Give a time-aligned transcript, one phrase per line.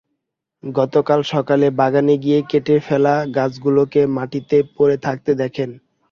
[0.63, 5.69] গতকাল সকালে বাগানে গিয়ে কেটে ফেলা গাছগুলোকে মাটিতে পরে থাকতে দেখেন।